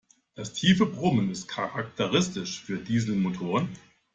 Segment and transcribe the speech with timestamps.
[0.33, 3.69] Das tiefe Brummen ist charakteristisch für Dieselmotoren.